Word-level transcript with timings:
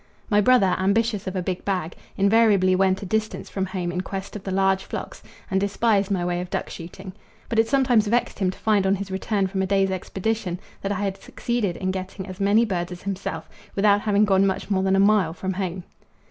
My 0.31 0.41
brother, 0.41 0.75
ambitious 0.79 1.27
of 1.27 1.35
a 1.35 1.43
big 1.43 1.63
bag, 1.63 1.95
invariably 2.17 2.75
went 2.75 3.03
a 3.03 3.05
distance 3.05 3.51
from 3.51 3.67
home 3.67 3.91
in 3.91 4.01
quest 4.01 4.35
of 4.35 4.43
the 4.43 4.49
large 4.49 4.83
flocks, 4.83 5.21
and 5.51 5.61
despised 5.61 6.09
my 6.09 6.25
way 6.25 6.41
of 6.41 6.49
duck 6.49 6.71
shooting; 6.71 7.13
but 7.49 7.59
it 7.59 7.67
sometimes 7.67 8.07
vexed 8.07 8.39
him 8.39 8.49
to 8.49 8.57
find 8.57 8.87
on 8.87 8.95
his 8.95 9.11
return 9.11 9.45
from 9.45 9.61
a 9.61 9.67
day's 9.67 9.91
expedition 9.91 10.59
that 10.81 10.91
I 10.91 11.01
had 11.03 11.21
succeeded 11.21 11.77
in 11.77 11.91
getting 11.91 12.25
as 12.25 12.39
many 12.39 12.65
birds 12.65 12.91
as 12.91 13.03
himself 13.03 13.47
without 13.75 14.01
having 14.01 14.25
gone 14.25 14.47
much 14.47 14.71
more 14.71 14.81
than 14.81 14.95
a 14.95 14.99
mile 14.99 15.33
from 15.33 15.53
home. 15.53 15.83